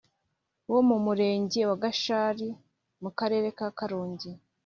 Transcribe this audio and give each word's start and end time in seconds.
wo 0.71 0.79
mu 0.87 0.97
murenge 1.05 1.59
wa 1.69 1.75
gashari 1.83 2.47
mu 3.01 3.09
karere 3.19 3.47
ka 3.57 3.67
karongi 3.77 4.29